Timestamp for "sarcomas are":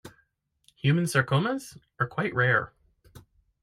1.03-2.07